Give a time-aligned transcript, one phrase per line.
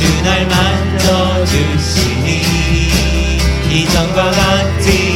[0.00, 2.42] 주날 만져주시니
[3.70, 5.09] 이전과 같은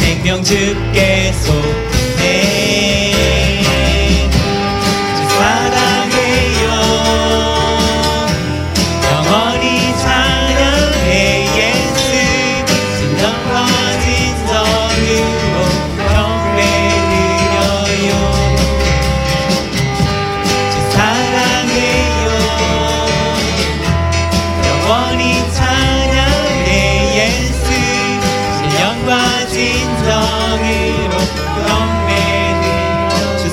[0.00, 1.52] 생명 주께소
[2.18, 2.59] 내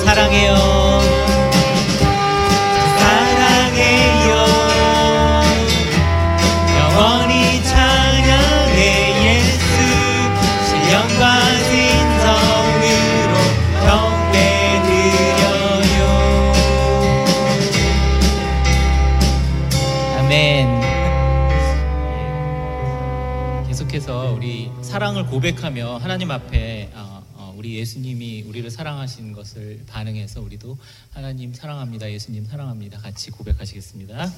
[0.08, 0.77] 사랑해요
[23.78, 30.76] 계속해서 우리 사랑을 고백하며 하나님 앞에 어, 어, 우리 예수님이 우리를 사랑하신 것을 반응해서 우리도
[31.12, 34.32] 하나님 사랑합니다 예수님 사랑합니다 같이 고백하시겠습니다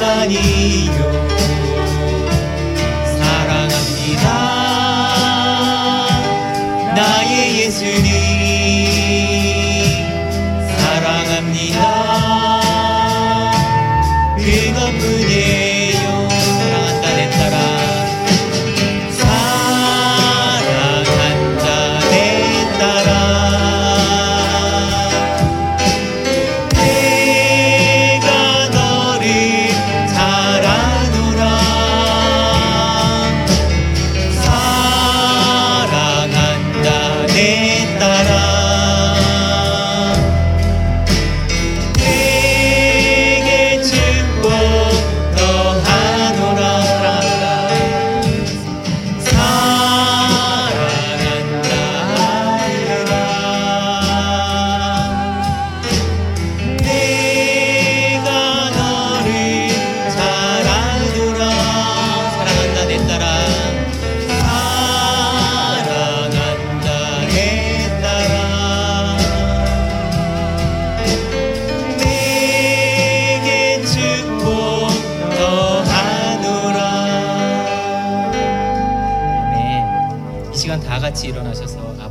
[0.00, 0.92] 많이요.
[3.18, 4.26] 사랑합니다.
[6.94, 8.08] 나의 예수님.
[10.68, 11.80] 사랑합니다.
[14.36, 15.67] 그것뿐이에요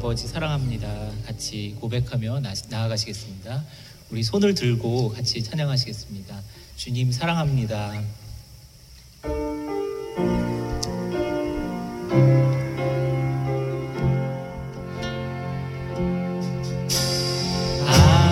[0.07, 0.87] 아버지 사랑합니다.
[1.25, 3.61] 같이 고백하며 나, 나아가시겠습니다.
[4.09, 6.41] 우리 손을 들고 같이 찬양하시겠습니다.
[6.77, 7.91] 주님 사랑합니다.